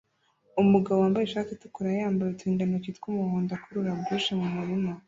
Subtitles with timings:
[0.61, 4.91] Umugabo wambaye ishati itukura yambaye uturindantoki twumuhondo akurura brush mu murima